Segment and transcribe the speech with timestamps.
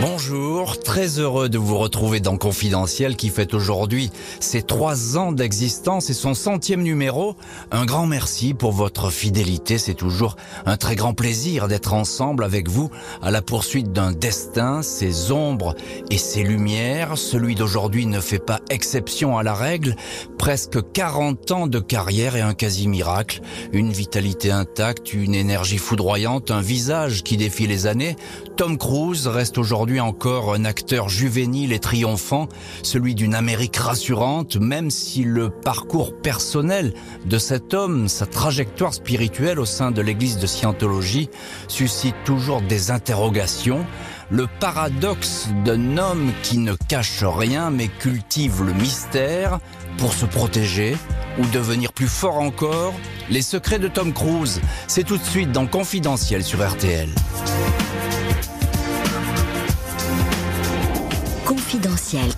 [0.00, 6.10] Bonjour, très heureux de vous retrouver dans Confidentiel qui fête aujourd'hui ses trois ans d'existence
[6.10, 7.36] et son centième numéro.
[7.70, 10.36] Un grand merci pour votre fidélité, c'est toujours
[10.66, 12.90] un très grand plaisir d'être ensemble avec vous
[13.22, 15.74] à la poursuite d'un destin, ses ombres
[16.10, 17.16] et ses lumières.
[17.16, 19.94] Celui d'aujourd'hui ne fait pas exception à la règle,
[20.38, 23.40] presque 40 ans de carrière et un quasi-miracle,
[23.72, 28.16] une vitalité intacte, une énergie foudroyante, un visage qui défie les années.
[28.56, 32.48] Tom Cruise reste aujourd'hui encore un acteur juvénile et triomphant,
[32.82, 36.94] celui d'une Amérique rassurante, même si le parcours personnel
[37.26, 41.28] de cet homme, sa trajectoire spirituelle au sein de l'église de Scientologie
[41.68, 43.84] suscite toujours des interrogations.
[44.30, 49.60] Le paradoxe d'un homme qui ne cache rien mais cultive le mystère
[49.98, 50.96] pour se protéger
[51.38, 52.94] ou devenir plus fort encore
[53.30, 57.10] Les secrets de Tom Cruise, c'est tout de suite dans Confidentiel sur RTL.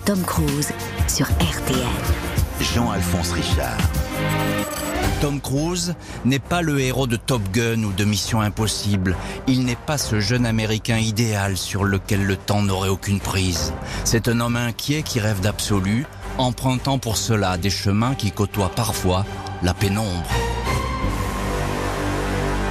[0.05, 0.71] Tom Cruise
[1.07, 1.77] sur RTL.
[2.59, 3.77] Jean-Alphonse Richard.
[5.21, 5.93] Tom Cruise
[6.25, 9.15] n'est pas le héros de Top Gun ou de Mission Impossible.
[9.47, 13.73] Il n'est pas ce jeune Américain idéal sur lequel le temps n'aurait aucune prise.
[14.05, 16.07] C'est un homme inquiet qui rêve d'absolu,
[16.39, 19.23] empruntant pour cela des chemins qui côtoient parfois
[19.61, 20.27] la pénombre.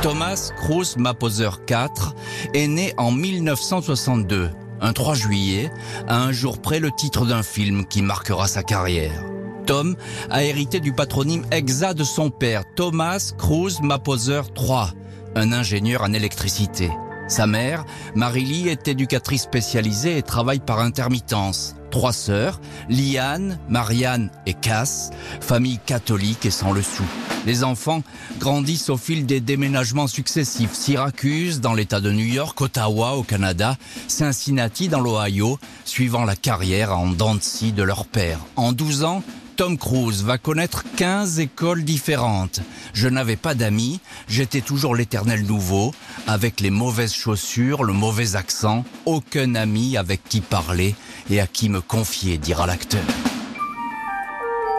[0.03, 2.13] Thomas Cruise Maposer IV
[2.55, 5.71] est né en 1962 un 3 juillet,
[6.09, 9.25] à un jour près le titre d'un film qui marquera sa carrière.
[9.67, 9.97] Tom
[10.31, 14.95] a hérité du patronyme exact de son père, Thomas Cruz Maposer III,
[15.35, 16.91] un ingénieur en électricité.
[17.29, 21.75] Sa mère, Marie-Lee, est éducatrice spécialisée et travaille par intermittence.
[21.91, 25.11] Trois sœurs, Liane, Marianne et Cass,
[25.41, 27.05] famille catholique et sans le sou.
[27.47, 28.03] Les enfants
[28.39, 30.75] grandissent au fil des déménagements successifs.
[30.75, 33.77] Syracuse, dans l'État de New York, Ottawa, au Canada,
[34.09, 38.41] Cincinnati, dans l'Ohio, suivant la carrière en dents de leur père.
[38.57, 39.23] En 12 ans,
[39.57, 42.61] Tom Cruise va connaître 15 écoles différentes.
[42.93, 45.95] Je n'avais pas d'amis, j'étais toujours l'éternel nouveau,
[46.27, 50.95] avec les mauvaises chaussures, le mauvais accent, aucun ami avec qui parler
[51.31, 53.05] et à qui me confier, dira l'acteur.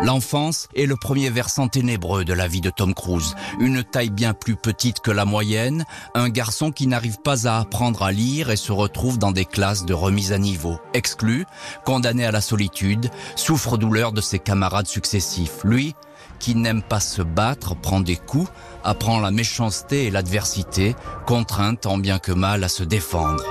[0.01, 3.35] L'enfance est le premier versant ténébreux de la vie de Tom Cruise.
[3.59, 8.03] Une taille bien plus petite que la moyenne, un garçon qui n'arrive pas à apprendre
[8.03, 10.79] à lire et se retrouve dans des classes de remise à niveau.
[10.93, 11.45] Exclu,
[11.83, 15.63] condamné à la solitude, souffre douleur de ses camarades successifs.
[15.63, 15.95] Lui,
[16.39, 18.51] qui n'aime pas se battre, prend des coups,
[18.83, 23.43] apprend la méchanceté et l'adversité, contraint tant bien que mal à se défendre.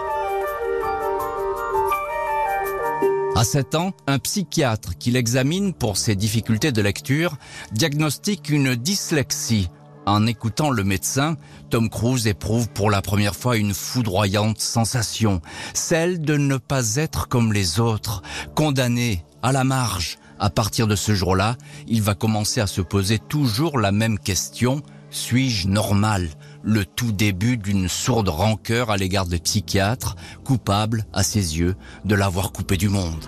[3.36, 7.36] À 7 ans, un psychiatre qui l'examine pour ses difficultés de lecture
[7.70, 9.68] diagnostique une dyslexie.
[10.06, 11.36] En écoutant le médecin,
[11.68, 15.42] Tom Cruise éprouve pour la première fois une foudroyante sensation,
[15.74, 18.22] celle de ne pas être comme les autres,
[18.54, 20.16] condamné à la marge.
[20.38, 24.80] À partir de ce jour-là, il va commencer à se poser toujours la même question,
[25.10, 26.30] suis-je normal?
[26.66, 32.14] Le tout début d'une sourde rancœur à l'égard des psychiatres, coupables, à ses yeux, de
[32.16, 33.24] l'avoir coupé du monde.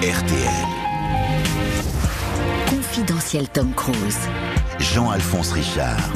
[0.00, 0.66] RTL.
[2.70, 4.18] Confidentiel Tom Cruise.
[4.78, 6.12] Jean-Alphonse Richard.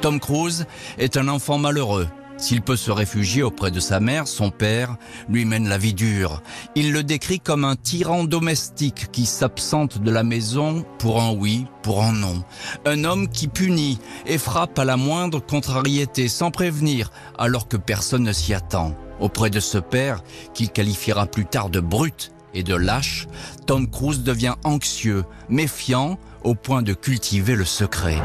[0.00, 2.08] Tom Cruise est un enfant malheureux
[2.42, 4.96] s'il peut se réfugier auprès de sa mère, son père
[5.28, 6.42] lui mène la vie dure.
[6.74, 11.66] Il le décrit comme un tyran domestique qui s'absente de la maison pour un oui,
[11.82, 12.42] pour un non.
[12.84, 18.24] Un homme qui punit et frappe à la moindre contrariété sans prévenir alors que personne
[18.24, 18.96] ne s'y attend.
[19.20, 23.28] Auprès de ce père, qu'il qualifiera plus tard de brute et de lâche,
[23.66, 28.20] Tom Cruise devient anxieux, méfiant, au point de cultiver le secret.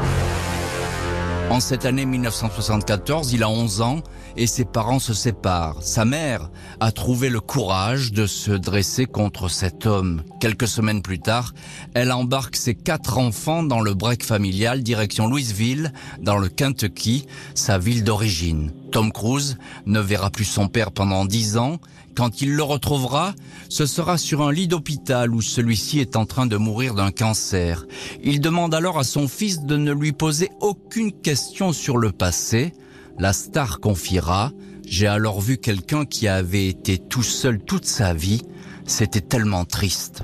[1.50, 4.02] En cette année 1974, il a 11 ans
[4.36, 5.82] et ses parents se séparent.
[5.82, 10.22] Sa mère a trouvé le courage de se dresser contre cet homme.
[10.40, 11.54] Quelques semaines plus tard,
[11.94, 17.78] elle embarque ses quatre enfants dans le break familial direction Louisville, dans le Kentucky, sa
[17.78, 18.70] ville d'origine.
[18.92, 19.56] Tom Cruise
[19.86, 21.78] ne verra plus son père pendant dix ans.
[22.18, 23.32] Quand il le retrouvera,
[23.68, 27.86] ce sera sur un lit d'hôpital où celui-ci est en train de mourir d'un cancer.
[28.24, 32.72] Il demande alors à son fils de ne lui poser aucune question sur le passé.
[33.20, 34.50] La star confiera,
[34.84, 38.42] j'ai alors vu quelqu'un qui avait été tout seul toute sa vie.
[38.84, 40.22] C'était tellement triste.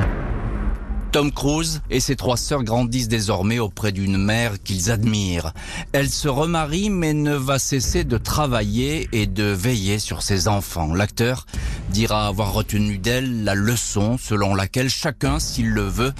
[1.14, 5.52] Tom Cruise et ses trois sœurs grandissent désormais auprès d'une mère qu'ils admirent.
[5.93, 10.93] Elle se remarie mais ne va cesser de travailler et de veiller sur ses enfants.
[10.93, 11.46] L'acteur
[11.90, 16.12] dira avoir retenu d'elle la leçon selon laquelle chacun, s'il le veut,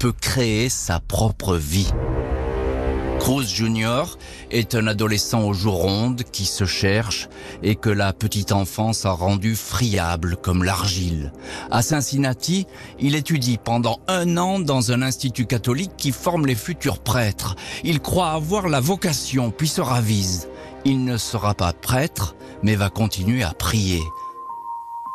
[0.00, 1.92] peut créer sa propre vie.
[3.20, 4.16] Cruz Jr.
[4.50, 7.28] est un adolescent aux joues rondes qui se cherche
[7.62, 11.32] et que la petite enfance a rendu friable comme l'argile.
[11.70, 12.66] À Cincinnati,
[12.98, 17.56] il étudie pendant un an dans un institut catholique qui forme les futurs prêtres.
[17.84, 20.48] Il croit avoir la vocation puis se ravise.
[20.84, 24.00] Il ne sera pas prêtre, mais va continuer à prier.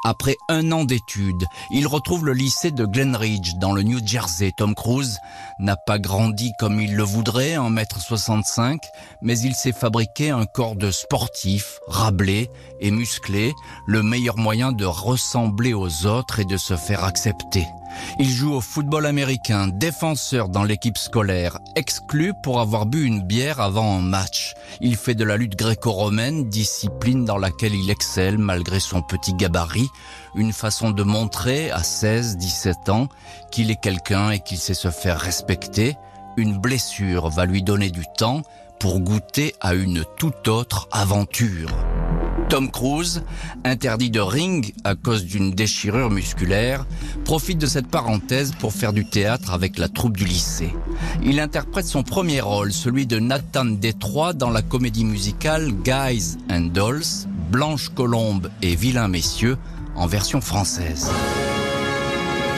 [0.08, 4.52] Après un an d'études, il retrouve le lycée de Glenridge dans le New Jersey.
[4.56, 5.18] Tom Cruise
[5.58, 8.80] n'a pas grandi comme il le voudrait, en mètre 65,
[9.24, 13.52] mais il s'est fabriqué un corps de sportif, rablé et musclé,
[13.88, 17.66] le meilleur moyen de ressembler aux autres et de se faire accepter.
[18.20, 23.60] Il joue au football américain, défenseur dans l'équipe scolaire, exclu pour avoir bu une bière
[23.60, 24.54] avant un match.
[24.82, 29.90] Il fait de la lutte gréco-romaine, discipline dans laquelle il excelle malgré son petit gabarit,
[30.36, 33.08] une façon de montrer à 16, 17 ans
[33.52, 35.96] qu'il est quelqu'un et qu'il sait se faire respecter.
[36.38, 38.42] Une blessure va lui donner du temps
[38.80, 41.72] pour goûter à une toute autre aventure.
[42.50, 43.24] Tom Cruise,
[43.64, 46.86] interdit de ring à cause d'une déchirure musculaire,
[47.24, 50.74] profite de cette parenthèse pour faire du théâtre avec la troupe du lycée.
[51.24, 56.70] Il interprète son premier rôle, celui de Nathan Détroit dans la comédie musicale Guys and
[56.74, 59.58] Dolls, Blanche Colombe et Vilain Messieurs
[59.96, 61.10] en version française.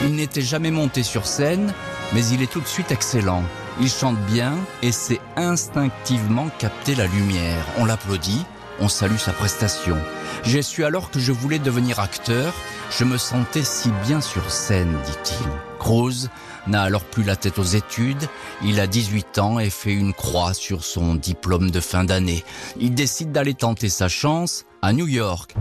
[0.04, 1.72] Il n'était jamais monté sur scène,
[2.12, 3.42] mais il est tout de suite excellent.
[3.80, 7.64] Il chante bien et sait instinctivement capter la lumière.
[7.78, 8.44] On l'applaudit,
[8.80, 9.96] on salue sa prestation.
[10.44, 12.54] J'ai su alors que je voulais devenir acteur.
[12.90, 15.46] Je me sentais si bien sur scène, dit-il.
[15.78, 16.28] Cruz
[16.66, 18.28] n'a alors plus la tête aux études.
[18.62, 22.44] Il a 18 ans et fait une croix sur son diplôme de fin d'année.
[22.78, 25.54] Il décide d'aller tenter sa chance à New York.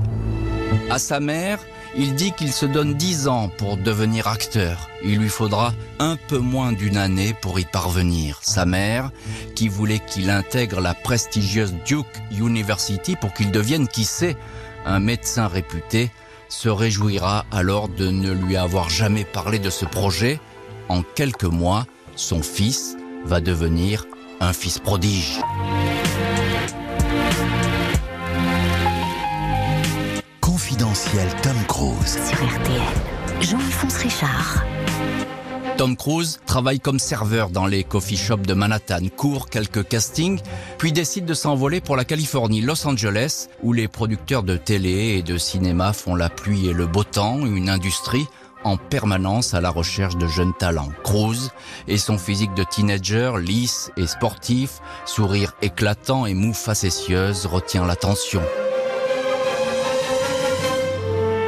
[0.90, 1.60] À sa mère,
[1.98, 4.90] il dit qu'il se donne 10 ans pour devenir acteur.
[5.04, 8.40] Il lui faudra un peu moins d'une année pour y parvenir.
[8.44, 9.12] Sa mère,
[9.56, 14.38] qui voulait qu'il intègre la prestigieuse Duke University pour qu'il devienne, qui sait,
[14.86, 16.12] un médecin réputé,
[16.50, 20.40] se réjouira alors de ne lui avoir jamais parlé de ce projet.
[20.90, 21.86] En quelques mois,
[22.16, 22.96] son fils
[23.26, 24.06] va devenir
[24.40, 25.42] un fils prodige.
[30.98, 32.18] Confidentiel Tom Cruise.
[32.28, 33.42] Sur RTL.
[33.42, 34.66] Jean-Alphonse Richard.
[35.78, 40.40] Tom Cruise travaille comme serveur dans les coffee shops de Manhattan, court quelques castings,
[40.80, 45.22] puis décide de s'envoler pour la Californie, Los Angeles, où les producteurs de télé et
[45.22, 48.26] de cinéma font la pluie et le beau temps, une industrie
[48.64, 50.90] en permanence à la recherche de jeunes talents.
[51.04, 51.52] Cruise
[51.88, 58.42] et son physique de teenager, lisse et sportif, sourire éclatant et moue facétieuse retient l'attention.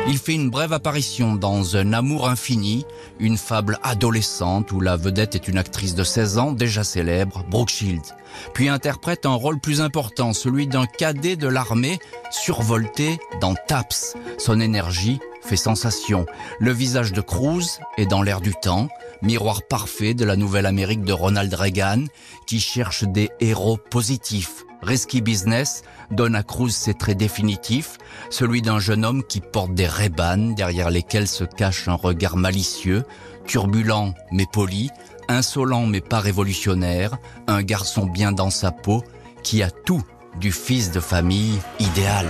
[0.09, 2.83] Il fait une brève apparition dans Un amour infini,
[3.19, 7.69] une fable adolescente où la vedette est une actrice de 16 ans déjà célèbre, Brooke
[7.69, 8.15] Shields.
[8.55, 11.99] Puis interprète un rôle plus important, celui d'un cadet de l'armée
[12.31, 14.15] survolté dans Taps.
[14.39, 16.25] Son énergie fait sensation.
[16.59, 18.87] Le visage de Cruz est dans l'air du temps,
[19.21, 22.05] miroir parfait de la nouvelle Amérique de Ronald Reagan,
[22.47, 24.65] qui cherche des héros positifs.
[24.81, 27.97] Risky Business donne à Cruz ses traits définitifs,
[28.29, 33.03] celui d'un jeune homme qui porte des rébanes derrière lesquels se cache un regard malicieux,
[33.45, 34.89] turbulent mais poli,
[35.27, 37.17] insolent mais pas révolutionnaire,
[37.47, 39.03] un garçon bien dans sa peau
[39.43, 40.03] qui a tout
[40.39, 42.27] du fils de famille idéal.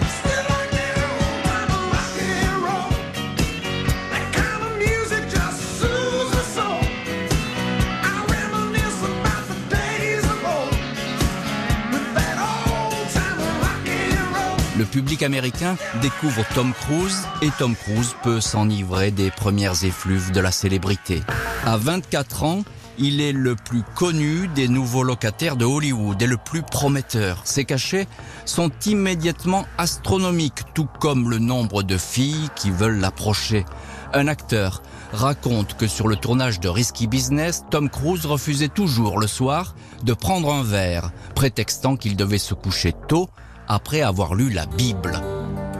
[14.79, 20.39] Le public américain découvre Tom Cruise et Tom Cruise peut s'enivrer des premières effluves de
[20.39, 21.21] la célébrité.
[21.65, 22.63] À 24 ans,
[22.97, 27.41] il est le plus connu des nouveaux locataires de Hollywood et le plus prometteur.
[27.43, 28.07] Ses cachets
[28.45, 33.65] sont immédiatement astronomiques, tout comme le nombre de filles qui veulent l'approcher.
[34.13, 34.81] Un acteur
[35.11, 40.13] raconte que sur le tournage de Risky Business, Tom Cruise refusait toujours le soir de
[40.13, 43.29] prendre un verre, prétextant qu'il devait se coucher tôt
[43.69, 45.21] après avoir lu la Bible.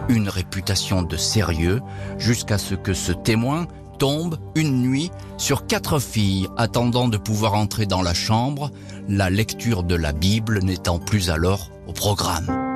[0.08, 1.82] Une réputation de sérieux
[2.18, 3.68] jusqu'à ce que ce témoin
[3.98, 8.72] tombe une nuit sur quatre filles attendant de pouvoir entrer dans la chambre,
[9.10, 12.69] la lecture de la Bible n'étant plus alors au programme.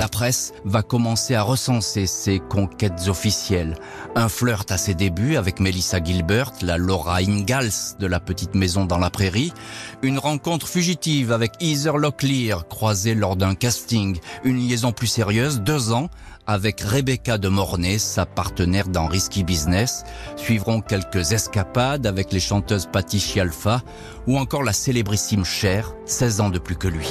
[0.00, 3.76] La presse va commencer à recenser ses conquêtes officielles.
[4.16, 8.86] Un flirt à ses débuts avec Melissa Gilbert, la Laura Ingalls de la petite maison
[8.86, 9.52] dans la prairie.
[10.00, 14.18] Une rencontre fugitive avec Heather Locklear, croisée lors d'un casting.
[14.42, 16.08] Une liaison plus sérieuse, deux ans,
[16.46, 20.04] avec Rebecca de Mornay, sa partenaire dans Risky Business.
[20.36, 23.82] Suivront quelques escapades avec les chanteuses Patty Alpha
[24.26, 27.06] ou encore la célébrissime Cher, 16 ans de plus que lui.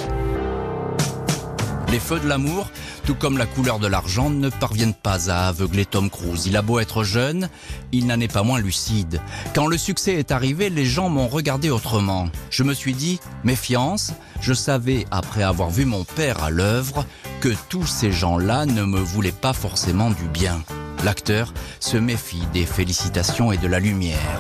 [1.91, 2.69] Les feux de l'amour,
[3.09, 6.45] tout comme la couleur de l'argent, ne parviennent pas à aveugler Tom Cruise.
[6.45, 7.49] Il a beau être jeune,
[7.91, 9.19] il n'en est pas moins lucide.
[9.55, 12.29] Quand le succès est arrivé, les gens m'ont regardé autrement.
[12.51, 17.03] Je me suis dit, méfiance, je savais, après avoir vu mon père à l'œuvre,
[17.41, 20.61] que tous ces gens-là ne me voulaient pas forcément du bien.
[21.03, 24.39] L'acteur se méfie des félicitations et de la lumière.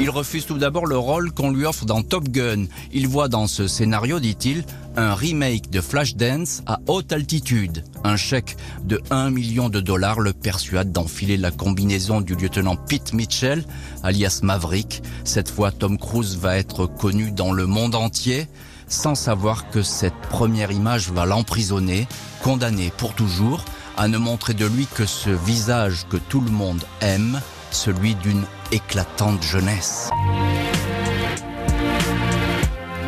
[0.00, 2.66] Il refuse tout d'abord le rôle qu'on lui offre dans Top Gun.
[2.92, 4.64] Il voit dans ce scénario, dit-il,
[4.96, 7.82] un remake de Flashdance à haute altitude.
[8.04, 13.12] Un chèque de 1 million de dollars le persuade d'enfiler la combinaison du lieutenant Pete
[13.12, 13.64] Mitchell,
[14.04, 15.02] alias Maverick.
[15.24, 18.46] Cette fois, Tom Cruise va être connu dans le monde entier,
[18.86, 22.06] sans savoir que cette première image va l'emprisonner,
[22.44, 23.64] condamné pour toujours
[23.96, 27.40] à ne montrer de lui que ce visage que tout le monde aime,
[27.70, 30.10] celui d'une éclatante jeunesse.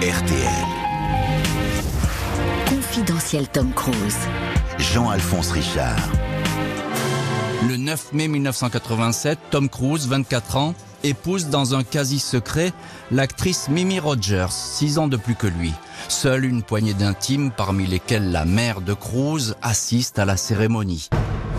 [0.00, 0.66] RTL.
[2.68, 4.18] Confidentiel Tom Cruise.
[4.78, 5.98] Jean-Alphonse Richard.
[7.68, 12.72] Le 9 mai 1987, Tom Cruise, 24 ans, épouse dans un quasi secret
[13.10, 15.72] l'actrice Mimi Rogers, 6 ans de plus que lui.
[16.08, 21.10] Seule une poignée d'intimes, parmi lesquels la mère de Cruise, assiste à la cérémonie.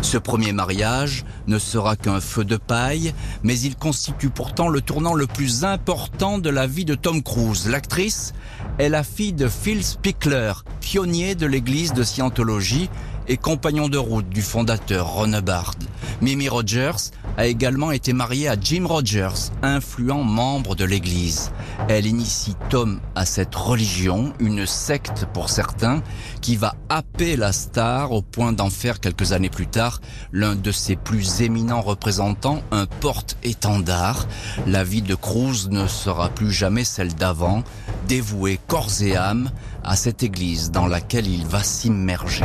[0.01, 5.13] Ce premier mariage ne sera qu'un feu de paille, mais il constitue pourtant le tournant
[5.13, 7.69] le plus important de la vie de Tom Cruise.
[7.69, 8.33] L'actrice
[8.79, 12.89] est la fille de Phil Spickler, pionnier de l'église de Scientologie
[13.31, 15.75] et compagnon de route du fondateur Ron Hubbard.
[16.19, 21.53] Mimi Rogers a également été mariée à Jim Rogers, influent membre de l'église.
[21.87, 26.03] Elle initie Tom à cette religion, une secte pour certains,
[26.41, 30.01] qui va happer la star au point d'en faire quelques années plus tard
[30.33, 34.27] l'un de ses plus éminents représentants, un porte-étendard.
[34.67, 37.63] La vie de Cruz ne sera plus jamais celle d'avant,
[38.09, 39.51] dévouée corps et âme
[39.85, 42.43] à cette église dans laquelle il va s'immerger.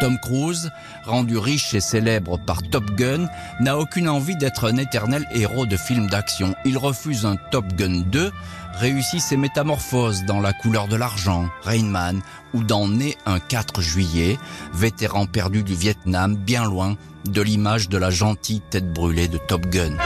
[0.00, 0.70] Tom Cruise,
[1.04, 3.28] rendu riche et célèbre par Top Gun,
[3.60, 6.54] n'a aucune envie d'être un éternel héros de film d'action.
[6.64, 8.30] Il refuse un Top Gun 2,
[8.74, 12.20] réussit ses métamorphoses dans La couleur de l'argent, Rain Man,
[12.52, 14.38] ou dans Né un 4 juillet,
[14.74, 19.66] vétéran perdu du Vietnam, bien loin de l'image de la gentille tête brûlée de Top
[19.66, 19.96] Gun.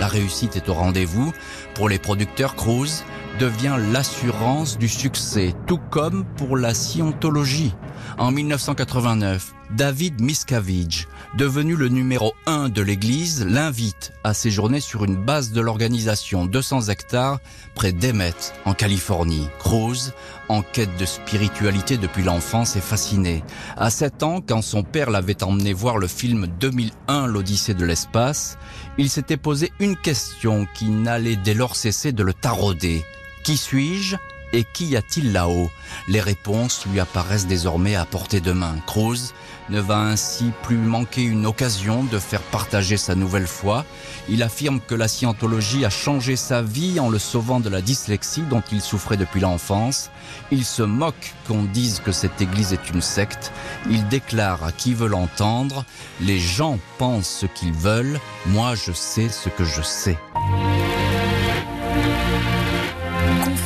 [0.00, 1.32] La réussite est au rendez-vous.
[1.74, 3.04] Pour les producteurs, Cruise
[3.38, 7.74] devient l'assurance du succès, tout comme pour la scientologie.
[8.18, 11.06] En 1989, David Miscavige,
[11.36, 16.88] devenu le numéro 1 de l'église, l'invite à séjourner sur une base de l'organisation 200
[16.88, 17.38] hectares
[17.76, 18.34] près d'Emmet,
[18.64, 19.46] en Californie.
[19.60, 20.12] Cruz,
[20.48, 23.44] en quête de spiritualité depuis l'enfance, est fasciné.
[23.76, 28.58] À 7 ans, quand son père l'avait emmené voir le film 2001, l'Odyssée de l'espace,
[28.98, 33.04] il s'était posé une question qui n'allait dès lors cesser de le tarauder.
[33.44, 34.16] Qui suis-je
[34.52, 35.70] et qu'y a-t-il là-haut?
[36.08, 38.76] Les réponses lui apparaissent désormais à portée de main.
[38.86, 39.32] Cruz
[39.70, 43.84] ne va ainsi plus manquer une occasion de faire partager sa nouvelle foi.
[44.28, 48.42] Il affirme que la scientologie a changé sa vie en le sauvant de la dyslexie
[48.42, 50.10] dont il souffrait depuis l'enfance.
[50.50, 53.52] Il se moque qu'on dise que cette église est une secte.
[53.90, 55.84] Il déclare à qui veut l'entendre,
[56.20, 60.18] les gens pensent ce qu'ils veulent, moi je sais ce que je sais.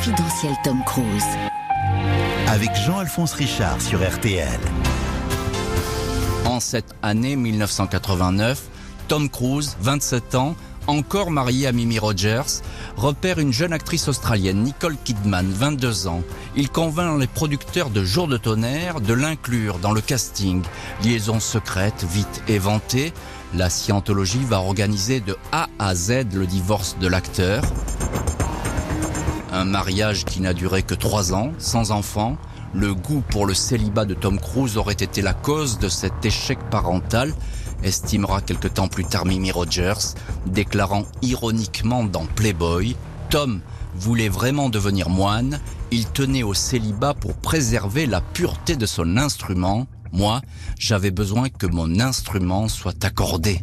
[0.03, 1.23] Confidentiel Tom Cruise.
[2.47, 4.59] Avec Jean-Alphonse Richard sur RTL.
[6.43, 8.63] En cette année 1989,
[9.07, 10.57] Tom Cruise, 27 ans,
[10.87, 12.61] encore marié à Mimi Rogers,
[12.97, 16.21] repère une jeune actrice australienne, Nicole Kidman, 22 ans.
[16.57, 20.63] Il convainc les producteurs de Jour de tonnerre de l'inclure dans le casting.
[21.01, 23.13] Liaison secrète, vite éventée,
[23.53, 27.63] la scientologie va organiser de A à Z le divorce de l'acteur.
[29.53, 32.37] Un mariage qui n'a duré que trois ans, sans enfant.
[32.73, 36.57] Le goût pour le célibat de Tom Cruise aurait été la cause de cet échec
[36.71, 37.31] parental,
[37.83, 40.15] estimera quelque temps plus tard Mimi Rogers,
[40.47, 42.95] déclarant ironiquement dans Playboy,
[43.29, 43.61] Tom
[43.93, 45.59] voulait vraiment devenir moine,
[45.91, 49.85] il tenait au célibat pour préserver la pureté de son instrument.
[50.11, 50.41] Moi,
[50.79, 53.61] j'avais besoin que mon instrument soit accordé.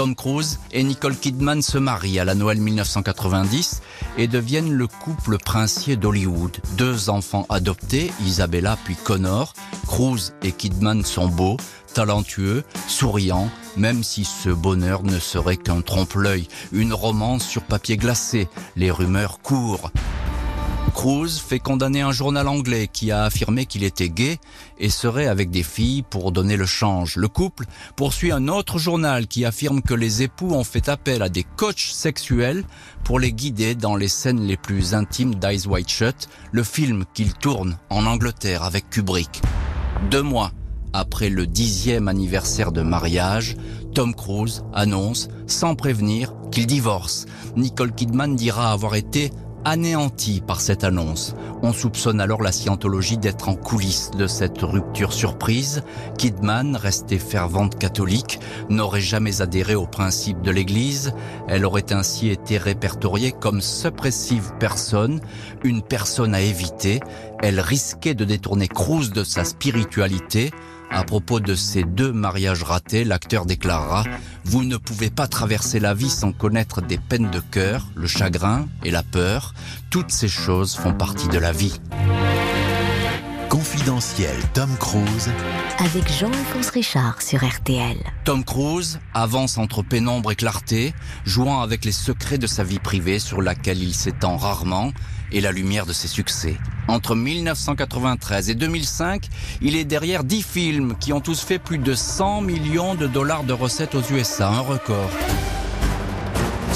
[0.00, 3.82] Tom Cruise et Nicole Kidman se marient à la Noël 1990
[4.16, 6.56] et deviennent le couple princier d'Hollywood.
[6.78, 9.52] Deux enfants adoptés, Isabella puis Connor.
[9.86, 11.58] Cruise et Kidman sont beaux,
[11.92, 18.48] talentueux, souriants, même si ce bonheur ne serait qu'un trompe-l'œil, une romance sur papier glacé.
[18.76, 19.90] Les rumeurs courent.
[20.94, 24.38] Cruz fait condamner un journal anglais qui a affirmé qu'il était gay
[24.78, 27.16] et serait avec des filles pour donner le change.
[27.16, 27.64] Le couple
[27.96, 31.90] poursuit un autre journal qui affirme que les époux ont fait appel à des coachs
[31.92, 32.64] sexuels
[33.04, 37.32] pour les guider dans les scènes les plus intimes d'Eyes White Shut, le film qu'il
[37.32, 39.40] tourne en Angleterre avec Kubrick.
[40.10, 40.52] Deux mois
[40.92, 43.56] après le dixième anniversaire de mariage,
[43.94, 47.26] Tom Cruise annonce, sans prévenir, qu'il divorce.
[47.56, 49.30] Nicole Kidman dira avoir été
[49.64, 51.34] anéanti par cette annonce.
[51.62, 55.82] On soupçonne alors la scientologie d'être en coulisses de cette rupture surprise.
[56.18, 61.12] Kidman, restée fervente catholique, n'aurait jamais adhéré aux principes de l'Église.
[61.48, 65.20] Elle aurait ainsi été répertoriée comme suppressive personne,
[65.64, 67.00] une personne à éviter.
[67.42, 70.50] Elle risquait de détourner Cruz de sa spiritualité.
[70.90, 74.02] À propos de ces deux mariages ratés, l'acteur déclarera⁇
[74.44, 78.66] Vous ne pouvez pas traverser la vie sans connaître des peines de cœur, le chagrin
[78.84, 79.54] et la peur.
[79.90, 81.80] Toutes ces choses font partie de la vie.
[83.80, 85.30] Confidentiel Tom Cruise
[85.78, 87.96] avec Jean-Alphonse Richard sur RTL.
[88.24, 90.92] Tom Cruise avance entre pénombre et clarté,
[91.24, 94.92] jouant avec les secrets de sa vie privée sur laquelle il s'étend rarement
[95.32, 96.58] et la lumière de ses succès.
[96.88, 99.26] Entre 1993 et 2005,
[99.62, 103.44] il est derrière 10 films qui ont tous fait plus de 100 millions de dollars
[103.44, 105.08] de recettes aux USA, un record.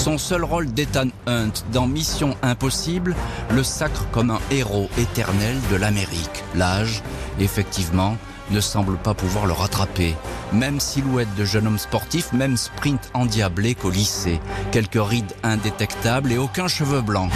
[0.05, 3.17] Son seul rôle d'Ethan Hunt dans Mission Impossible
[3.49, 6.45] le sacre comme un héros éternel de l'Amérique.
[6.55, 7.03] L'âge,
[7.41, 8.19] effectivement,
[8.51, 10.15] ne semble pas pouvoir le rattraper.
[10.53, 14.41] Même silhouette de jeune homme sportif, même sprint endiablé qu'au lycée.
[14.73, 17.31] Quelques rides indétectables et aucun cheveu blanc.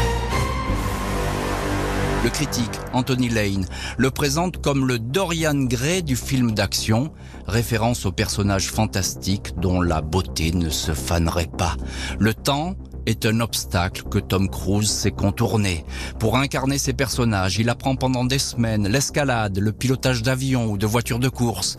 [2.24, 3.64] Le critique Anthony Lane
[3.96, 7.12] le présente comme le Dorian Gray du film d'action,
[7.46, 11.76] référence au personnage fantastique dont la beauté ne se fanerait pas.
[12.18, 12.74] Le temps
[13.06, 15.84] est un obstacle que Tom Cruise sait contourner.
[16.18, 20.86] Pour incarner ses personnages, il apprend pendant des semaines l'escalade, le pilotage d'avion ou de
[20.86, 21.76] voitures de course.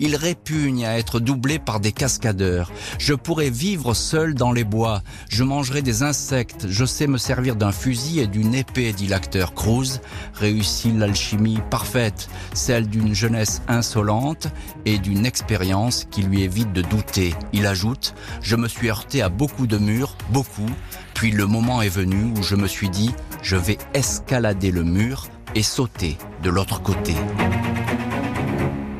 [0.00, 2.72] Il répugne à être doublé par des cascadeurs.
[2.98, 5.02] Je pourrais vivre seul dans les bois.
[5.28, 6.66] Je mangerai des insectes.
[6.68, 10.00] Je sais me servir d'un fusil et d'une épée, dit l'acteur Cruz.
[10.34, 14.48] Réussit l'alchimie parfaite, celle d'une jeunesse insolente
[14.86, 17.34] et d'une expérience qui lui évite de douter.
[17.52, 20.70] Il ajoute, je me suis heurté à beaucoup de murs, beaucoup.
[21.12, 23.10] Puis le moment est venu où je me suis dit,
[23.42, 27.14] je vais escalader le mur et sauter de l'autre côté.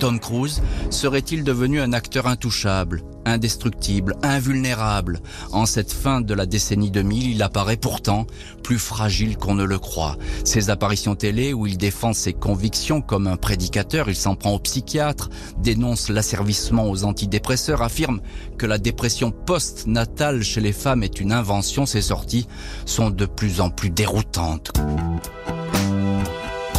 [0.00, 5.20] Tom Cruise serait-il devenu un acteur intouchable, indestructible, invulnérable?
[5.52, 8.26] En cette fin de la décennie 2000, il apparaît pourtant
[8.64, 10.16] plus fragile qu'on ne le croit.
[10.42, 14.58] Ses apparitions télé où il défend ses convictions comme un prédicateur, il s'en prend au
[14.58, 18.22] psychiatre, dénonce l'asservissement aux antidépresseurs, affirme
[18.56, 22.48] que la dépression post-natale chez les femmes est une invention, ses sorties
[22.86, 24.72] sont de plus en plus déroutantes.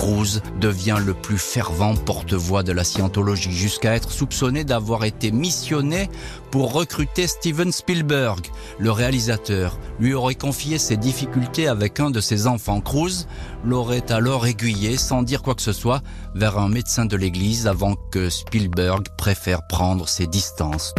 [0.01, 6.09] Cruz devient le plus fervent porte-voix de la scientologie, jusqu'à être soupçonné d'avoir été missionné
[6.49, 8.47] pour recruter Steven Spielberg.
[8.79, 12.81] Le réalisateur lui aurait confié ses difficultés avec un de ses enfants.
[12.81, 13.27] Cruz
[13.63, 16.01] l'aurait alors aiguillé, sans dire quoi que ce soit,
[16.33, 20.95] vers un médecin de l'église avant que Spielberg préfère prendre ses distances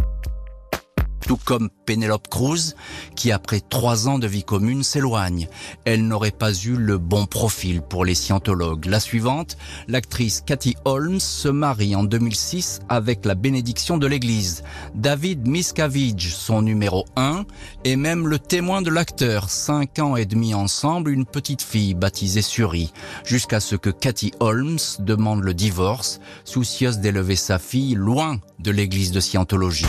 [1.32, 2.74] tout comme Penelope Cruz,
[3.16, 5.48] qui après trois ans de vie commune s'éloigne.
[5.86, 8.84] Elle n'aurait pas eu le bon profil pour les scientologues.
[8.84, 9.56] La suivante,
[9.88, 14.62] l'actrice Cathy Holmes se marie en 2006 avec la bénédiction de l'église.
[14.94, 17.46] David Miscavige, son numéro 1,
[17.84, 19.48] est même le témoin de l'acteur.
[19.48, 22.92] Cinq ans et demi ensemble, une petite fille baptisée Suri,
[23.24, 29.12] jusqu'à ce que Cathy Holmes demande le divorce, soucieuse d'élever sa fille loin de l'église
[29.12, 29.86] de scientologie.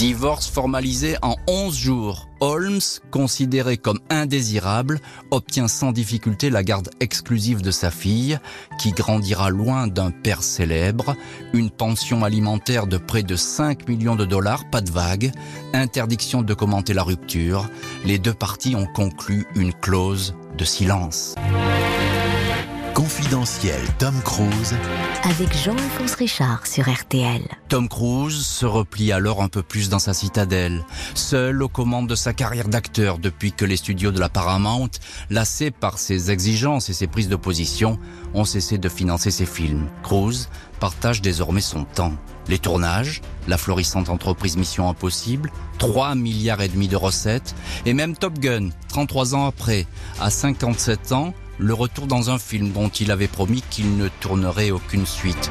[0.00, 2.26] Divorce formalisé en 11 jours.
[2.40, 4.98] Holmes, considéré comme indésirable,
[5.30, 8.38] obtient sans difficulté la garde exclusive de sa fille,
[8.78, 11.16] qui grandira loin d'un père célèbre,
[11.52, 15.32] une pension alimentaire de près de 5 millions de dollars, pas de vague,
[15.74, 17.68] interdiction de commenter la rupture.
[18.06, 21.34] Les deux parties ont conclu une clause de silence.
[23.00, 24.76] Confidentiel Tom Cruise
[25.22, 27.40] avec Jean-Alphonse Richard sur RTL.
[27.70, 30.84] Tom Cruise se replie alors un peu plus dans sa citadelle,
[31.14, 34.90] seul aux commandes de sa carrière d'acteur depuis que les studios de la Paramount,
[35.30, 37.98] lassés par ses exigences et ses prises de position,
[38.34, 39.88] ont cessé de financer ses films.
[40.02, 42.12] Cruise partage désormais son temps.
[42.48, 47.54] Les tournages, la florissante entreprise Mission Impossible, 3 milliards et demi de recettes,
[47.86, 49.86] et même Top Gun, 33 ans après,
[50.20, 54.70] à 57 ans, le retour dans un film dont il avait promis qu'il ne tournerait
[54.70, 55.50] aucune suite.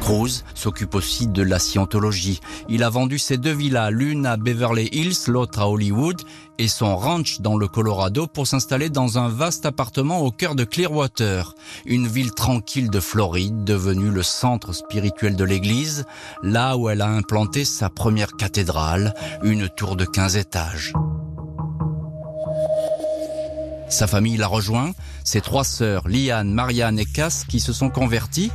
[0.00, 2.40] Cruise s'occupe aussi de la scientologie.
[2.68, 6.20] Il a vendu ses deux villas, l'une à Beverly Hills, l'autre à Hollywood,
[6.60, 10.64] et son ranch dans le Colorado pour s'installer dans un vaste appartement au cœur de
[10.64, 11.54] Clearwater,
[11.86, 16.04] une ville tranquille de Floride devenue le centre spirituel de l'église,
[16.42, 20.92] là où elle a implanté sa première cathédrale, une tour de 15 étages.
[23.88, 24.92] Sa famille l'a rejoint,
[25.24, 28.52] ses trois sœurs, Liane, Marianne et Cass, qui se sont converties,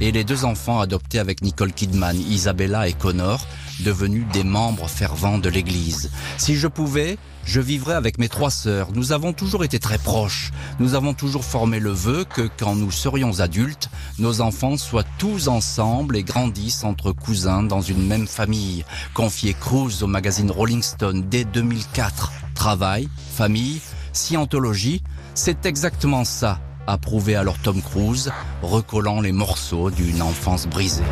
[0.00, 3.46] et les deux enfants adoptés avec Nicole Kidman, Isabella et Connor,
[3.80, 6.10] devenus des membres fervents de l'Église.
[6.38, 8.92] Si je pouvais, je vivrais avec mes trois sœurs.
[8.92, 10.52] Nous avons toujours été très proches.
[10.78, 15.48] Nous avons toujours formé le vœu que quand nous serions adultes, nos enfants soient tous
[15.48, 18.84] ensemble et grandissent entre cousins dans une même famille.
[19.12, 22.32] Confié Cruz au magazine Rolling Stone dès 2004.
[22.54, 23.80] Travail, famille,
[24.12, 25.02] scientologie,
[25.34, 28.30] c'est exactement ça a prouvé alors Tom Cruise,
[28.62, 31.04] recollant les morceaux d'une enfance brisée.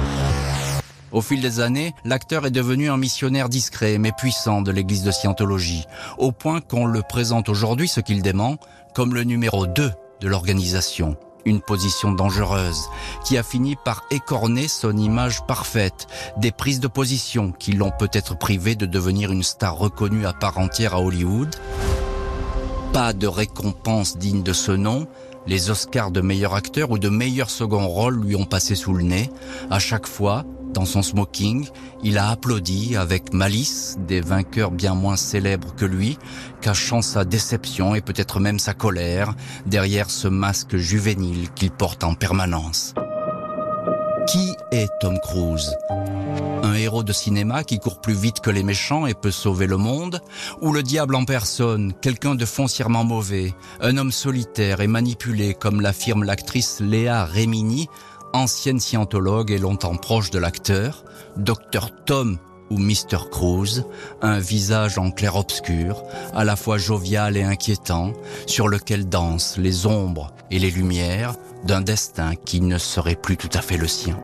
[1.12, 5.10] Au fil des années, l'acteur est devenu un missionnaire discret mais puissant de l'église de
[5.10, 5.84] Scientologie,
[6.16, 8.56] au point qu'on le présente aujourd'hui, ce qu'il dément,
[8.94, 11.16] comme le numéro 2 de l'organisation.
[11.44, 12.88] Une position dangereuse
[13.24, 16.06] qui a fini par écorner son image parfaite,
[16.38, 20.58] des prises de position qui l'ont peut-être privé de devenir une star reconnue à part
[20.58, 21.54] entière à Hollywood.
[22.92, 25.08] Pas de récompense digne de ce nom,
[25.46, 29.02] les Oscars de meilleur acteur ou de meilleur second rôle lui ont passé sous le
[29.02, 29.28] nez.
[29.70, 31.68] À chaque fois, dans son smoking,
[32.02, 36.18] il a applaudi avec malice des vainqueurs bien moins célèbres que lui,
[36.60, 39.34] cachant sa déception et peut-être même sa colère
[39.66, 42.94] derrière ce masque juvénile qu'il porte en permanence.
[44.26, 45.76] Qui est Tom Cruise?
[46.62, 49.76] Un héros de cinéma qui court plus vite que les méchants et peut sauver le
[49.76, 50.20] monde?
[50.60, 55.80] Ou le diable en personne, quelqu'un de foncièrement mauvais, un homme solitaire et manipulé comme
[55.80, 57.88] l'affirme l'actrice Léa Rémini,
[58.32, 61.04] ancienne scientologue et longtemps proche de l'acteur,
[61.36, 62.38] Dr Tom
[62.70, 63.28] ou Mr.
[63.30, 63.84] Cruz,
[64.22, 66.02] un visage en clair-obscur,
[66.34, 68.14] à la fois jovial et inquiétant,
[68.46, 73.50] sur lequel dansent les ombres et les lumières d'un destin qui ne serait plus tout
[73.52, 74.18] à fait le sien.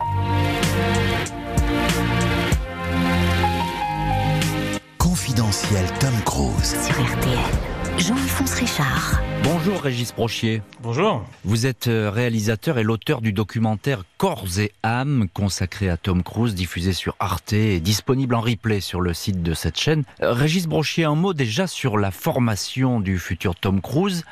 [4.99, 7.78] Confidentiel Tom Cruise sur RTL.
[7.99, 9.21] Jean-Alphonse Richard.
[9.43, 10.63] Bonjour Régis Brochier.
[10.81, 11.25] Bonjour.
[11.45, 16.55] Vous êtes euh, réalisateur et l'auteur du documentaire Corps et âme consacré à Tom Cruise,
[16.55, 20.05] diffusé sur Arte et disponible en replay sur le site de cette chaîne.
[20.23, 24.25] Euh, Régis Brochier, un mot déjà sur la formation du futur Tom Cruise.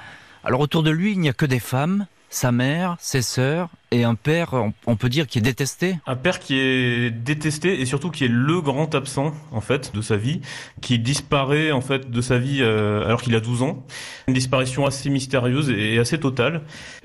[0.45, 4.03] Alors autour de lui, il n'y a que des femmes, sa mère, ses sœurs et
[4.03, 4.55] un père,
[4.87, 8.31] on peut dire, qui est détesté Un père qui est détesté et surtout qui est
[8.31, 10.41] le grand absent, en fait, de sa vie,
[10.81, 13.85] qui disparaît, en fait, de sa vie euh, alors qu'il a 12 ans.
[14.27, 16.63] Une disparition assez mystérieuse et assez totale,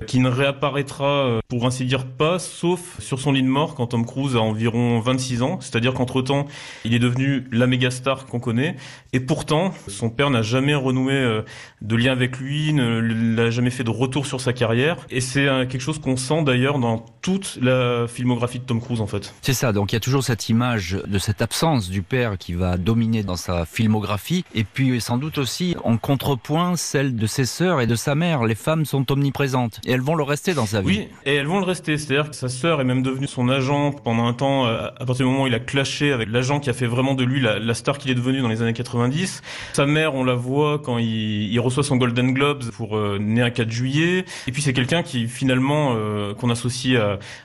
[0.07, 3.87] qui ne réapparaîtra, euh, pour ainsi dire, pas, sauf sur son lit de mort quand
[3.87, 5.59] Tom Cruise a environ 26 ans.
[5.61, 6.47] C'est-à-dire qu'entre-temps,
[6.83, 8.75] il est devenu la méga star qu'on connaît.
[9.13, 11.43] Et pourtant, son père n'a jamais renoué euh,
[11.81, 14.97] de lien avec lui, n'a jamais fait de retour sur sa carrière.
[15.11, 19.07] Et c'est quelque chose qu'on sent d'ailleurs dans toute la filmographie de Tom Cruise en
[19.07, 19.33] fait.
[19.41, 22.53] C'est ça, donc il y a toujours cette image de cette absence du père qui
[22.53, 27.45] va dominer dans sa filmographie, et puis sans doute aussi en contrepoint celle de ses
[27.45, 28.43] sœurs et de sa mère.
[28.43, 30.87] Les femmes sont omniprésentes, et elles vont le rester dans sa vie.
[30.87, 33.91] Oui, et elles vont le rester, c'est-à-dire que sa sœur est même devenue son agent
[33.91, 36.69] pendant un temps, euh, à partir du moment où il a clashé avec l'agent qui
[36.69, 39.41] a fait vraiment de lui la, star qu'il est devenu dans les années 90.
[39.73, 43.51] Sa mère, on la voit quand il, reçoit son Golden Globes pour euh, né un
[43.51, 46.99] 4 juillet, et puis c'est quelqu'un qui finalement, euh, qu'on associe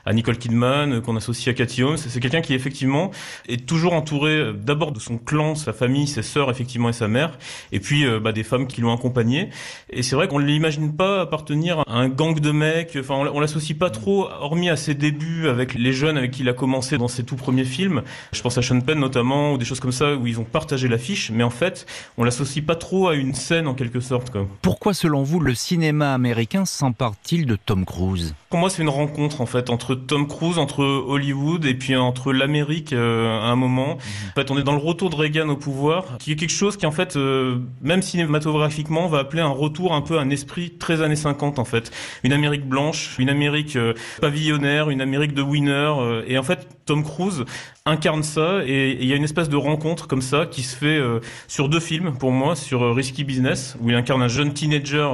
[0.05, 1.97] à, Nicole Kidman, qu'on associe à Cathy Holmes.
[1.97, 3.11] C'est quelqu'un qui effectivement
[3.47, 7.07] est toujours entouré euh, d'abord de son clan, sa famille, ses sœurs effectivement et sa
[7.07, 7.37] mère,
[7.71, 9.49] et puis euh, bah, des femmes qui l'ont accompagné.
[9.89, 12.97] Et c'est vrai qu'on ne l'imagine pas appartenir à un gang de mecs.
[12.99, 16.49] Enfin, on, l'associe pas trop, hormis à ses débuts avec les jeunes avec qui il
[16.49, 18.03] a commencé dans ses tout premiers films.
[18.31, 20.87] Je pense à Sean Penn notamment ou des choses comme ça où ils ont partagé
[20.87, 21.85] l'affiche, mais en fait,
[22.17, 24.29] on l'associe pas trop à une scène en quelque sorte.
[24.29, 24.47] Quoi.
[24.61, 28.35] Pourquoi, selon vous, le cinéma américain s'empare-t-il de Tom Cruise?
[28.49, 31.95] Pour moi, c'est une rencontre rencontre en fait entre Tom Cruise, entre Hollywood et puis
[31.95, 33.95] entre l'Amérique euh, à un moment.
[33.95, 34.29] Mhm.
[34.29, 36.77] En fait, on est dans le retour de Reagan au pouvoir, qui est quelque chose
[36.77, 41.01] qui en fait, euh, même cinématographiquement, va appeler un retour un peu un esprit très
[41.01, 41.91] années 50 en fait.
[42.23, 43.77] Une Amérique blanche, une Amérique
[44.21, 46.23] pavillonnaire, une Amérique de winner.
[46.27, 47.43] et en fait, Tom Cruise
[47.87, 51.01] incarne ça et il y a une espèce de rencontre comme ça qui se fait
[51.47, 55.07] sur deux films pour moi, sur Risky Business où il incarne un jeune teenager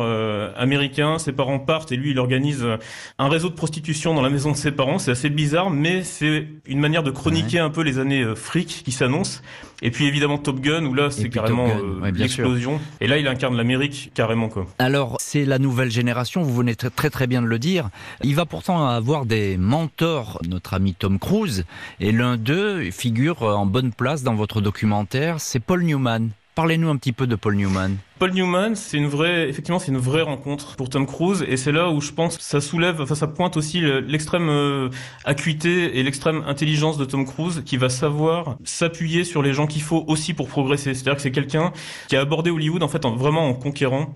[0.57, 2.65] américain, ses parents partent et lui il organise
[3.19, 4.99] un réseau de prostitution dans la maison de ses parents.
[4.99, 8.81] C'est assez bizarre, mais c'est une manière de chroniquer un peu les années euh, fric
[8.83, 9.41] qui s'annoncent.
[9.81, 12.79] Et puis évidemment Top Gun, où là c'est carrément euh, l'explosion.
[13.01, 14.65] Et là il incarne l'Amérique carrément quoi.
[14.79, 17.89] Alors c'est la nouvelle génération, vous venez très très bien de le dire.
[18.23, 21.65] Il va pourtant avoir des mentors, notre ami Tom Cruise,
[21.99, 26.29] et l'un d'eux figure en bonne place dans votre documentaire, c'est Paul Newman.
[26.55, 27.95] Parlez-nous un petit peu de Paul Newman.
[28.19, 31.71] Paul Newman, c'est une vraie, effectivement, c'est une vraie rencontre pour Tom Cruise, et c'est
[31.71, 34.89] là où je pense que ça soulève, enfin, ça pointe aussi l'extrême euh,
[35.25, 39.81] acuité et l'extrême intelligence de Tom Cruise, qui va savoir s'appuyer sur les gens qu'il
[39.81, 40.93] faut aussi pour progresser.
[40.93, 41.73] C'est-à-dire que c'est quelqu'un
[42.07, 44.15] qui a abordé Hollywood en fait en, vraiment en conquérant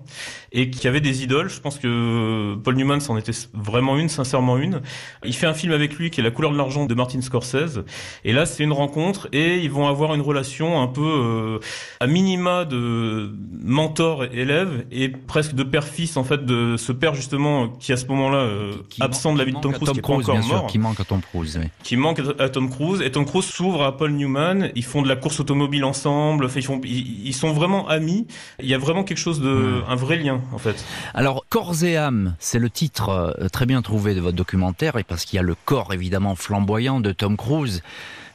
[0.52, 1.50] et qui avait des idoles.
[1.50, 4.80] Je pense que Paul Newman c'en était vraiment une, sincèrement une.
[5.24, 7.84] Il fait un film avec lui qui est La couleur de l'argent de Martin Scorsese,
[8.24, 11.58] et là c'est une rencontre et ils vont avoir une relation un peu euh,
[12.00, 13.30] à minima de
[13.68, 18.38] mentor-élève et presque de père-fils en fait de ce père justement qui à ce moment-là
[18.38, 21.04] euh, absent de la vie de Tom Cruise, qui est encore mort, qui manque à
[21.04, 21.68] Tom Cruise, oui.
[21.82, 24.70] qui manque à Tom Cruise et Tom Cruise s'ouvre à Paul Newman.
[24.74, 28.26] Ils font de la course automobile ensemble, ils font, ils, sont vraiment amis.
[28.58, 30.82] Il y a vraiment quelque chose de, un vrai lien en fait.
[31.12, 35.04] Alors corps et âme, c'est le titre euh, très bien trouvé de votre documentaire et
[35.04, 37.82] parce qu'il y a le corps évidemment flamboyant de Tom Cruise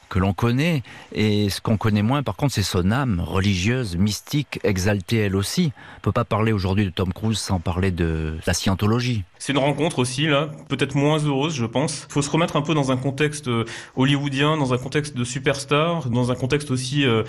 [0.08, 4.60] que l'on connaît, et ce qu'on connaît moins, par contre, c'est son âme religieuse, mystique,
[4.64, 5.72] exaltée elle aussi.
[5.98, 9.24] On peut pas parler aujourd'hui de Tom Cruise sans parler de la scientologie.
[9.38, 12.06] C'est une rencontre aussi, là, peut-être moins heureuse, je pense.
[12.08, 13.64] Il faut se remettre un peu dans un contexte euh,
[13.96, 17.24] hollywoodien, dans un contexte de superstar, dans un contexte aussi euh,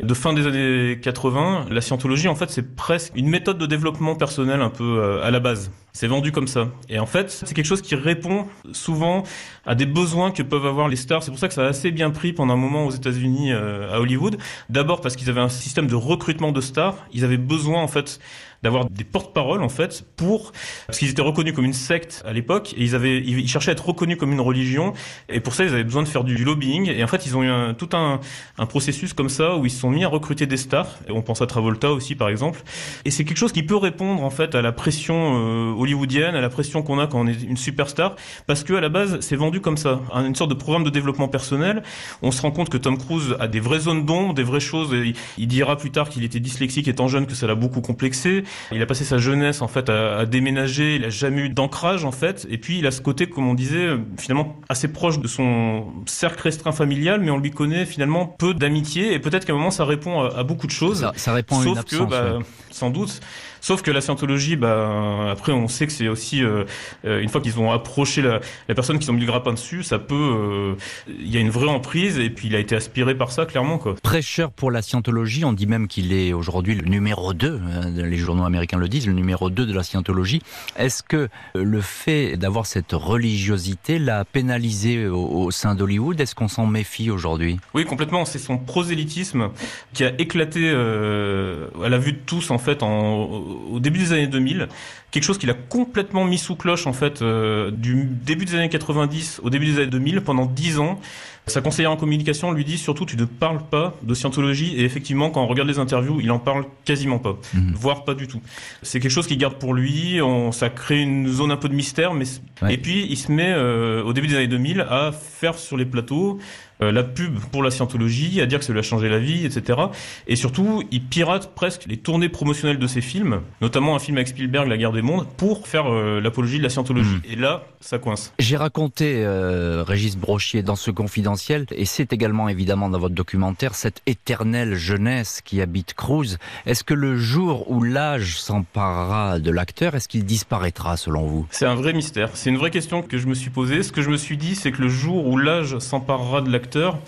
[0.00, 1.66] de fin des années 80.
[1.70, 5.30] La scientologie, en fait, c'est presque une méthode de développement personnel un peu euh, à
[5.30, 5.70] la base.
[5.92, 6.68] C'est vendu comme ça.
[6.88, 9.24] Et en fait, c'est quelque chose qui répond souvent
[9.66, 11.22] à des besoins que peuvent avoir les stars.
[11.22, 13.98] C'est pour ça que ça a assez bien pris pendant un moment aux États-Unis, à
[13.98, 14.38] Hollywood.
[14.68, 16.96] D'abord parce qu'ils avaient un système de recrutement de stars.
[17.12, 18.20] Ils avaient besoin, en fait,
[18.62, 20.52] d'avoir des porte-paroles en fait pour
[20.86, 23.72] parce qu'ils étaient reconnus comme une secte à l'époque et ils avaient ils cherchaient à
[23.72, 24.94] être reconnus comme une religion
[25.28, 27.42] et pour ça ils avaient besoin de faire du lobbying et en fait ils ont
[27.42, 28.20] eu un, tout un,
[28.58, 31.22] un processus comme ça où ils se sont mis à recruter des stars et on
[31.22, 32.62] pense à Travolta aussi par exemple
[33.04, 36.40] et c'est quelque chose qui peut répondre en fait à la pression euh, hollywoodienne à
[36.40, 38.16] la pression qu'on a quand on est une superstar
[38.48, 41.28] parce que à la base c'est vendu comme ça une sorte de programme de développement
[41.28, 41.82] personnel.
[42.22, 44.90] On se rend compte que Tom Cruise a des vraies zones d'ombre des vraies choses
[44.92, 48.44] il, il dira plus tard qu'il était dyslexique étant jeune que ça l'a beaucoup complexé
[48.72, 52.12] il a passé sa jeunesse en fait à, déménager, il a jamais eu d'ancrage en
[52.12, 55.86] fait, et puis il a ce côté, comme on disait, finalement assez proche de son
[56.06, 59.70] cercle restreint familial, mais on lui connaît finalement peu d'amitié, et peut-être qu'à un moment
[59.70, 61.10] ça répond à, beaucoup de choses.
[61.16, 62.38] Ça, répond à une absence, que, bah,
[62.70, 63.20] sans doute,
[63.60, 66.64] Sauf que la scientologie, bah, après, on sait que c'est aussi, euh,
[67.04, 69.82] euh, une fois qu'ils ont approché la, la, personne, qu'ils ont mis le grappin dessus,
[69.82, 70.74] ça peut, euh,
[71.08, 73.78] il y a une vraie emprise, et puis il a été aspiré par ça, clairement,
[73.78, 73.94] quoi.
[74.02, 78.16] Prêcheur pour la scientologie, on dit même qu'il est aujourd'hui le numéro 2, hein, les
[78.16, 80.42] journaux américains le disent, le numéro 2 de la scientologie.
[80.76, 86.20] Est-ce que le fait d'avoir cette religiosité l'a pénalisé au, sein d'Hollywood?
[86.20, 87.58] Est-ce qu'on s'en méfie aujourd'hui?
[87.74, 88.24] Oui, complètement.
[88.24, 89.50] C'est son prosélytisme
[89.92, 94.26] qui a éclaté à la vue de tous, en fait, en, au début des années
[94.26, 94.68] 2000,
[95.10, 98.68] quelque chose qu'il a complètement mis sous cloche en fait euh, du début des années
[98.68, 101.00] 90 au début des années 2000 pendant 10 ans.
[101.46, 105.30] Sa conseillère en communication lui dit surtout tu ne parles pas de scientologie et effectivement
[105.30, 107.72] quand on regarde les interviews il en parle quasiment pas, mhm.
[107.74, 108.42] voire pas du tout.
[108.82, 111.74] C'est quelque chose qu'il garde pour lui, on, ça crée une zone un peu de
[111.74, 112.26] mystère mais
[112.68, 115.86] et puis il se met euh, au début des années 2000 à faire sur les
[115.86, 116.38] plateaux
[116.82, 119.44] euh, la pub pour la scientologie, à dire que ça lui a changé la vie,
[119.44, 119.78] etc.
[120.26, 124.28] Et surtout, il pirate presque les tournées promotionnelles de ses films, notamment un film avec
[124.28, 127.16] Spielberg, La guerre des mondes, pour faire euh, l'apologie de la scientologie.
[127.16, 127.32] Hmm.
[127.32, 128.32] Et là, ça coince.
[128.38, 133.74] J'ai raconté, euh, Régis Brochier, dans ce confidentiel, et c'est également évidemment dans votre documentaire,
[133.74, 136.38] cette éternelle jeunesse qui habite Cruz.
[136.66, 141.46] Est-ce que le jour où l'âge s'emparera de l'acteur, est-ce qu'il disparaîtra selon vous?
[141.50, 142.30] C'est un vrai mystère.
[142.34, 143.82] C'est une vraie question que je me suis posée.
[143.82, 146.67] Ce que je me suis dit, c'est que le jour où l'âge s'emparera de l'acteur,
[146.68, 146.98] acteurs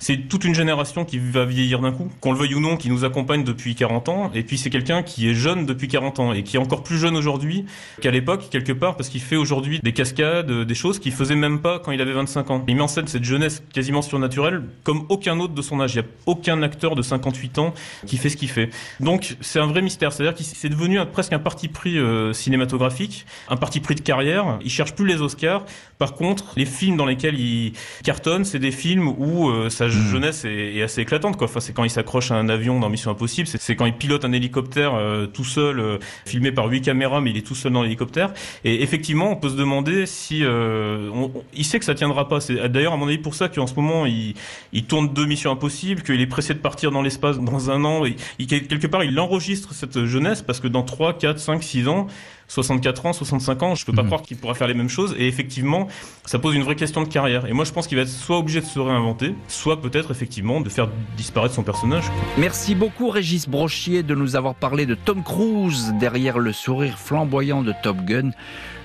[0.00, 2.90] c'est toute une génération qui va vieillir d'un coup, qu'on le veuille ou non, qui
[2.90, 6.32] nous accompagne depuis 40 ans, et puis c'est quelqu'un qui est jeune depuis 40 ans,
[6.32, 7.66] et qui est encore plus jeune aujourd'hui
[8.00, 11.60] qu'à l'époque, quelque part, parce qu'il fait aujourd'hui des cascades, des choses qu'il faisait même
[11.60, 12.64] pas quand il avait 25 ans.
[12.66, 15.94] Il met en scène cette jeunesse quasiment surnaturel, comme aucun autre de son âge.
[15.94, 17.74] Il n'y a aucun acteur de 58 ans
[18.06, 18.70] qui fait ce qu'il fait.
[19.00, 20.12] Donc c'est un vrai mystère.
[20.12, 24.58] C'est-à-dire qu'il c'est devenu presque un parti pris euh, cinématographique, un parti pris de carrière.
[24.62, 25.64] Il cherche plus les Oscars.
[25.98, 29.70] Par contre, les films dans lesquels il cartonne, c'est des films où euh, hmm.
[29.90, 31.36] Jeunesse est, assez éclatante.
[31.36, 31.46] Quoi.
[31.46, 33.48] Enfin, c'est quand il s'accroche à un avion dans Mission Impossible.
[33.48, 37.36] C'est quand il pilote un hélicoptère euh, tout seul, filmé par huit caméras, mais il
[37.36, 38.32] est tout seul dans l'hélicoptère.
[38.64, 42.40] Et effectivement, on peut se demander si il sait que ça tiendra pas.
[42.40, 44.34] C'est d'ailleurs à mon avis pour ça qu'en ce moment il,
[44.72, 48.04] il tourne deux Missions Impossibles, qu'il est pressé de partir dans l'espace dans un an.
[48.38, 52.06] Il, quelque part, il enregistre cette jeunesse parce que dans 3, 4, 5, 6 ans,
[52.50, 54.08] 64 ans, 65 ans, je peux pas mhm.
[54.08, 55.14] croire qu'il pourra faire les mêmes choses.
[55.16, 55.86] Et effectivement,
[56.24, 57.46] ça pose une vraie question de carrière.
[57.46, 60.60] Et moi, je pense qu'il va être soit obligé de se réinventer, soit peut-être effectivement
[60.60, 62.04] de faire disparaître son personnage.
[62.38, 67.62] Merci beaucoup, Régis Brochier, de nous avoir parlé de Tom Cruise derrière le sourire flamboyant
[67.62, 68.32] de Top Gun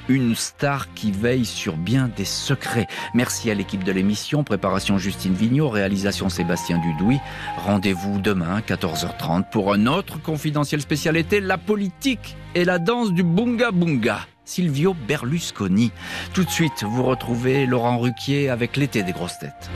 [0.09, 2.87] une star qui veille sur bien des secrets.
[3.13, 7.19] Merci à l'équipe de l'émission, préparation Justine Vignot, réalisation Sébastien Dudouis.
[7.57, 13.71] Rendez-vous demain, 14h30, pour un autre confidentiel spécialité, la politique et la danse du bunga
[13.71, 14.19] bunga.
[14.45, 15.91] Silvio Berlusconi.
[16.33, 19.71] Tout de suite, vous retrouvez Laurent Ruquier avec l'été des grosses têtes.